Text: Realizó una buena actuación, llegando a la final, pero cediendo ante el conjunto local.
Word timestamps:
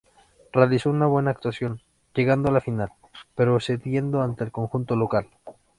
Realizó 0.51 0.89
una 0.89 1.05
buena 1.05 1.29
actuación, 1.29 1.79
llegando 2.15 2.49
a 2.49 2.51
la 2.51 2.59
final, 2.59 2.89
pero 3.35 3.59
cediendo 3.59 4.23
ante 4.23 4.43
el 4.43 4.51
conjunto 4.51 4.95
local. 4.95 5.27